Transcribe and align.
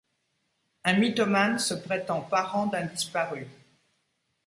Un 0.83 0.93
mythomane 0.93 1.59
se 1.59 1.75
prétend 1.75 2.21
parent 2.21 2.65
d’un 2.65 2.87
disparu. 2.87 3.47